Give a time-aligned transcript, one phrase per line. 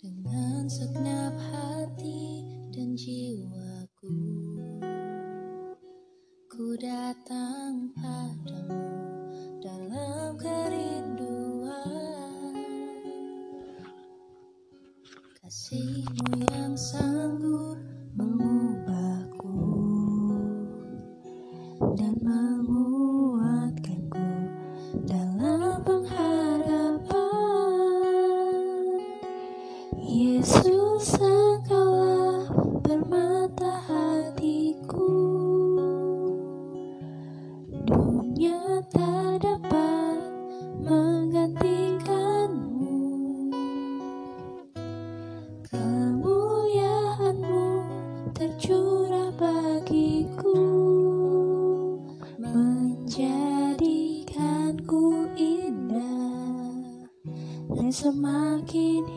[0.00, 4.16] Dengan segenap hati dan jiwaku
[6.50, 8.84] Ku datang padamu
[9.64, 12.52] dalam kerinduan.
[15.40, 17.80] Kasihmu yang sanggup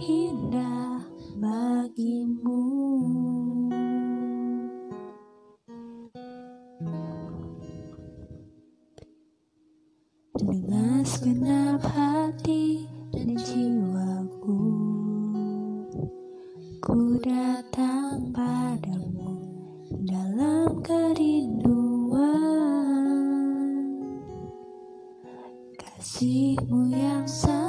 [0.01, 1.03] indah
[1.37, 2.65] bagimu.
[10.33, 14.61] Dengan segenap hati dan jiwaku
[16.83, 19.39] Ku datang padamu
[20.03, 22.19] dalam kerinduan.
[25.79, 27.62] Kasihmu yang sanggup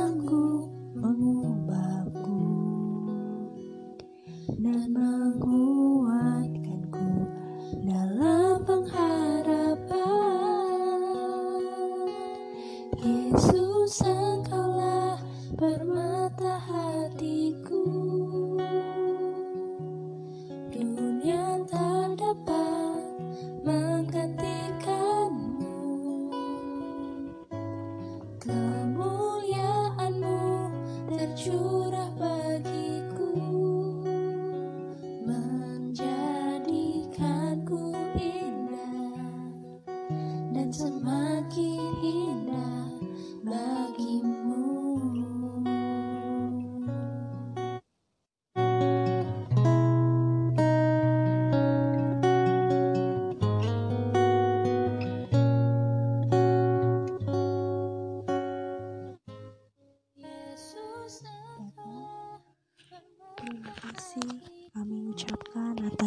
[15.59, 18.24] permata hatiku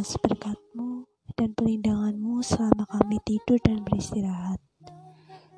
[0.07, 1.03] atas berkatmu
[1.35, 4.55] dan perlindunganmu selama kami tidur dan beristirahat.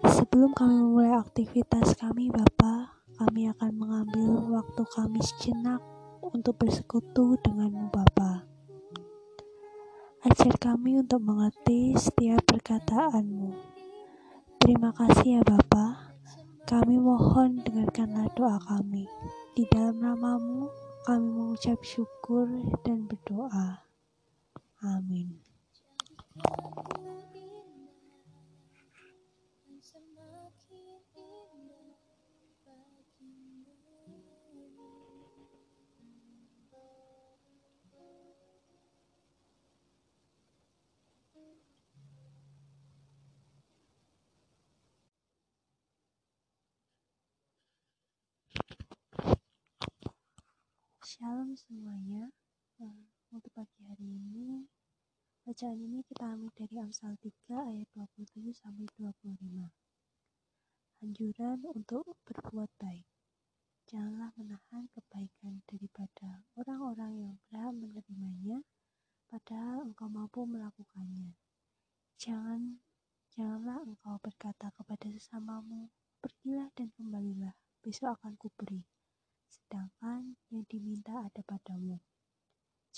[0.02, 5.78] Sebelum kami memulai aktivitas kami Bapa, kami akan mengambil waktu kami sejenak
[6.26, 8.50] untuk bersekutu denganmu Bapa.
[10.26, 13.54] Ajar kami untuk mengerti setiap perkataanmu.
[14.58, 16.18] Terima kasih ya Bapa.
[16.66, 19.06] Kami mohon dengarkanlah doa kami.
[19.54, 20.74] Di dalam namamu
[21.06, 22.50] kami mengucap syukur
[22.82, 23.89] dan berdoa.
[24.84, 25.44] Amin.
[51.04, 52.32] Shalom semuanya.
[53.30, 54.66] Untuk pagi hari ini,
[55.46, 59.70] bacaan ini kita ambil dari Amsal 3 ayat 27 sampai 25.
[61.06, 63.06] Anjuran untuk berbuat baik.
[63.86, 68.66] Janganlah menahan kebaikan daripada orang-orang yang berhak menerimanya,
[69.30, 71.38] padahal engkau mampu melakukannya.
[72.18, 72.82] Jangan
[73.38, 77.54] janganlah engkau berkata kepada sesamamu, pergilah dan kembalilah,
[77.86, 78.82] besok akan kuberi
[79.50, 82.09] sedangkan yang diminta ada padamu.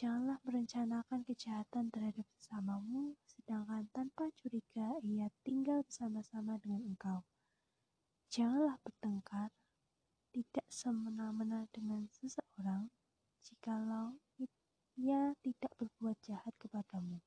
[0.01, 7.21] Janganlah merencanakan kejahatan terhadap sesamamu, sedangkan tanpa curiga ia tinggal bersama-sama dengan engkau.
[8.33, 9.53] Janganlah bertengkar,
[10.33, 12.89] tidak semena-mena dengan seseorang,
[13.45, 14.17] jikalau
[14.97, 17.21] ia tidak berbuat jahat kepadamu.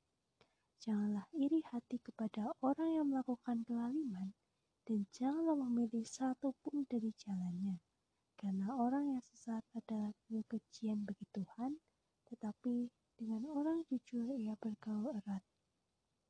[0.83, 4.35] Janganlah iri hati kepada orang yang melakukan kelaliman,
[4.83, 7.79] dan janganlah memilih satu pun dari jalannya
[8.35, 11.79] karena orang yang sesat adalah kekejian bagi Tuhan,
[12.29, 15.43] tetapi dengan orang jujur ia bergaul erat.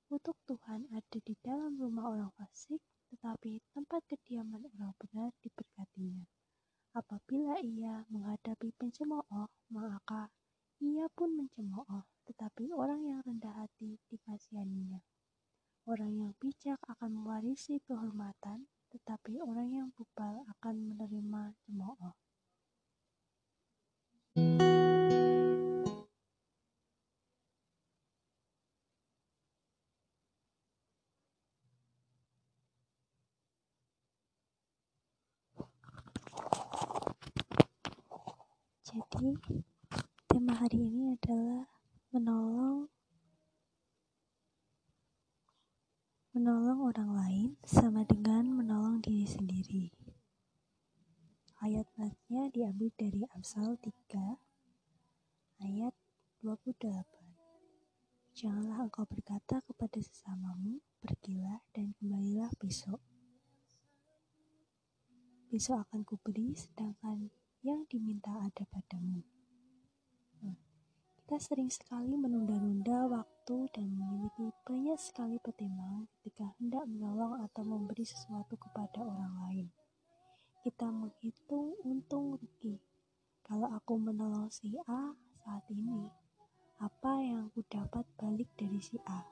[0.05, 2.77] Kutuk Tuhan ada di dalam rumah orang fasik,
[3.09, 6.29] tetapi tempat kediaman orang benar diberkatinya.
[6.93, 10.29] Apabila ia menghadapi pencemooh, maka
[10.79, 15.01] ia pun mencemooh, tetapi orang yang rendah hati dikasihaninya.
[15.89, 21.57] Orang yang bijak akan mewarisi kehormatan, tetapi orang yang bebal akan menerima
[38.95, 39.59] Jadi,
[40.23, 41.67] tema hari ini adalah
[42.15, 42.87] menolong
[46.31, 49.91] menolong orang lain sama dengan menolong diri sendiri.
[51.59, 54.39] Ayat-ayatnya diambil dari Amsal 3
[55.59, 55.91] ayat
[56.39, 56.79] 28.
[58.31, 63.03] Janganlah engkau berkata kepada sesamamu, pergilah dan kembalilah besok.
[65.51, 67.27] Besok akan kuberi, sedangkan
[67.65, 69.25] yang diminta ada padamu.
[70.45, 70.53] Nah,
[71.17, 78.05] kita sering sekali menunda-nunda waktu dan memiliki banyak sekali pertimbangan ketika hendak menolong atau memberi
[78.05, 79.67] sesuatu kepada orang lain.
[80.61, 82.77] Kita menghitung untung rugi.
[83.41, 86.05] Kalau aku menolong si A saat ini,
[86.77, 89.25] apa yang aku dapat balik dari si A?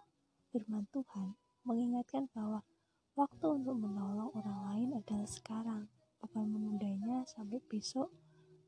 [0.49, 1.37] Firman Tuhan
[1.69, 2.65] mengingatkan bahwa
[3.13, 5.85] waktu untuk menolong orang lain adalah sekarang,
[6.17, 8.22] bukan menundanya sampai besok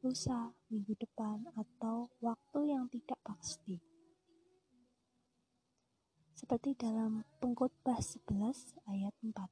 [0.05, 3.81] lusa, minggu depan, atau waktu yang tidak pasti.
[6.37, 9.49] Seperti dalam pengkhotbah 11 ayat 4.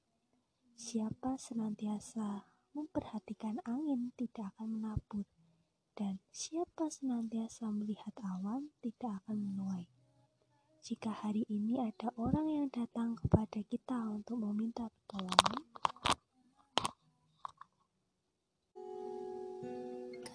[0.78, 2.46] Siapa senantiasa
[2.78, 5.26] memperhatikan angin tidak akan menabur,
[5.98, 9.90] dan siapa senantiasa melihat awan tidak akan menuai.
[10.86, 15.73] Jika hari ini ada orang yang datang kepada kita untuk meminta pertolongan,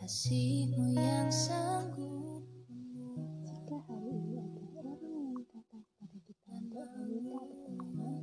[0.09, 2.41] kasihmu yang sanggup
[3.45, 8.17] jika hari ini ada orang yang datang kepada kita untuk meminta pertolongan,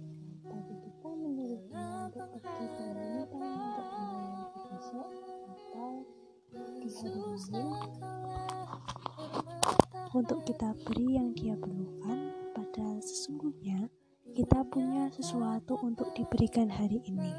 [0.49, 5.09] tapi kita menyuruhnya untuk pergi dan meminta untuk ke besok
[5.45, 5.93] atau
[6.57, 7.69] di hari
[10.09, 13.93] untuk kita beri yang dia perlukan, padahal sesungguhnya
[14.33, 17.29] kita punya sesuatu untuk diberikan hari ini.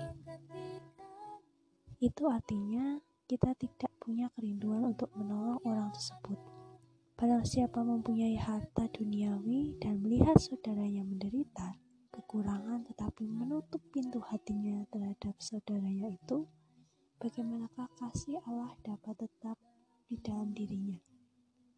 [1.99, 6.39] Itu artinya kita tidak punya kerinduan untuk menolong orang tersebut.
[7.19, 11.75] Barang siapa mempunyai harta duniawi dan melihat saudaranya menderita,
[12.15, 16.47] kekurangan tetapi menutup pintu hatinya terhadap saudaranya itu,
[17.19, 19.59] bagaimanakah kasih Allah dapat tetap
[20.07, 21.03] di dalam dirinya?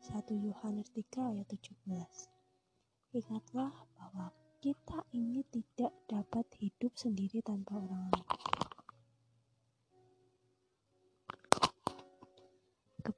[0.05, 8.13] 1 Yohanes 3 ayat 17 Ingatlah bahwa kita ini tidak dapat hidup sendiri tanpa orang
[8.13, 8.48] lain.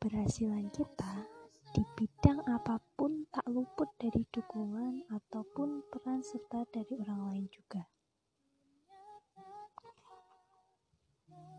[0.01, 1.29] Keberhasilan kita
[1.77, 7.85] di bidang apa pun tak luput dari dukungan ataupun peran serta dari orang lain juga.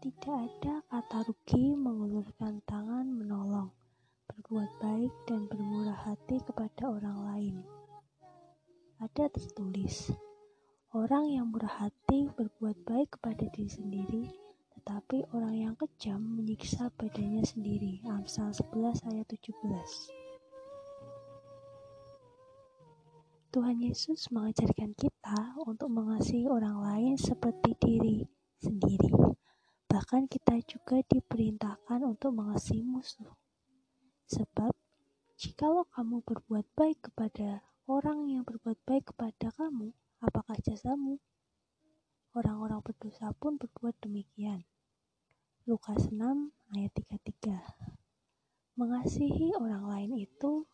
[0.01, 3.69] Tidak ada kata rugi mengulurkan tangan menolong,
[4.25, 7.55] berbuat baik dan bermurah hati kepada orang lain.
[9.05, 10.09] Ada tertulis,
[10.97, 14.40] orang yang murah hati berbuat baik kepada diri sendiri
[14.81, 18.01] tetapi orang yang kejam menyiksa badannya sendiri.
[18.09, 19.61] Amsal 11 ayat 17.
[23.53, 28.25] Tuhan Yesus mengajarkan kita untuk mengasihi orang lain seperti diri
[28.57, 29.13] sendiri.
[29.85, 33.37] Bahkan kita juga diperintahkan untuk mengasihi musuh.
[34.33, 34.73] Sebab,
[35.37, 39.93] jikalau kamu berbuat baik kepada orang yang berbuat baik kepada kamu,
[40.25, 41.21] apakah jasamu?
[42.33, 44.65] Orang-orang berdosa pun berbuat demikian.
[45.69, 46.17] Lukas 6
[46.73, 47.53] ayat 33
[48.81, 50.65] Mengasihi orang lain itu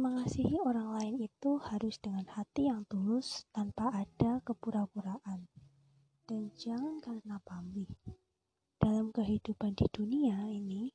[0.00, 5.44] Mengasihi orang lain itu harus dengan hati yang tulus tanpa ada kepura-puraan.
[6.24, 7.92] Dan jangan karena pamrih.
[8.80, 10.88] Dalam kehidupan di dunia ini,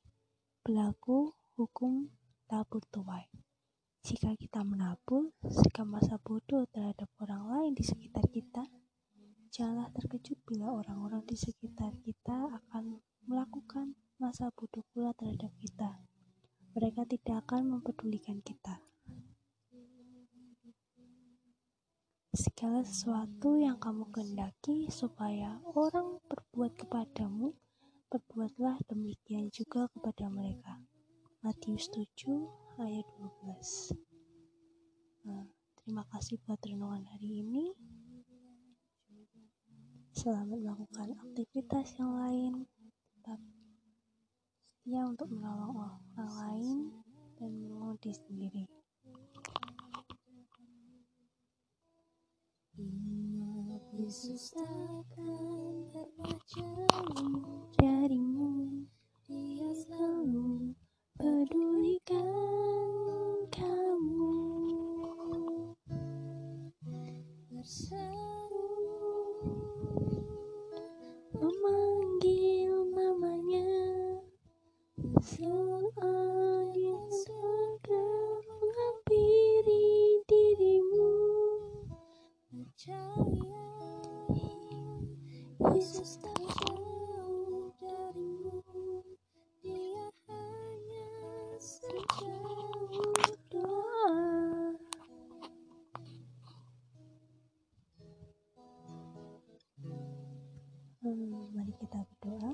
[0.66, 2.10] berlaku hukum
[2.50, 3.45] tabur tuai.
[4.06, 8.62] Jika kita menabur sikap masa bodoh terhadap orang lain di sekitar kita,
[9.50, 16.06] janganlah terkejut bila orang-orang di sekitar kita akan melakukan masa bodoh pula terhadap kita.
[16.78, 18.78] Mereka tidak akan mempedulikan kita.
[22.30, 27.58] Segala sesuatu yang kamu kehendaki supaya orang berbuat kepadamu,
[28.06, 30.78] berbuatlah demikian juga kepada mereka.
[31.42, 33.96] Matius 7 ayat 12
[35.24, 35.48] nah,
[35.80, 37.72] terima kasih buat renungan hari ini.
[40.12, 42.68] Selamat melakukan aktivitas yang lain.
[43.16, 43.40] Tetap
[44.60, 46.78] setia untuk menolong orang lain
[47.40, 48.20] dan menolong diri.
[48.28, 48.68] Sendiri
[53.96, 57.72] Yesus takkan pernah jauh
[101.56, 102.52] mari kita berdoa.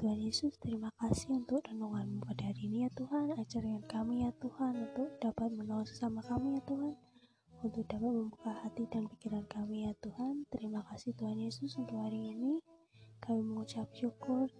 [0.00, 3.36] Tuhan Yesus, terima kasih untuk renunganmu pada hari ini ya Tuhan.
[3.36, 6.96] Ajar kami ya Tuhan untuk dapat menolong sesama kami ya Tuhan.
[7.64, 10.44] Untuk dapat membuka hati dan pikiran kami ya Tuhan.
[10.52, 12.60] Terima kasih Tuhan Yesus untuk hari ini.
[13.22, 14.52] Kami mengucap syukur.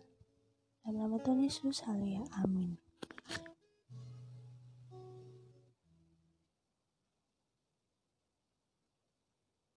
[0.80, 2.24] Dalam nama Tuhan Yesus, haleluya.
[2.40, 2.85] Amin.